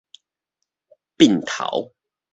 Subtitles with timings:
[1.15, 1.93] 鬢頭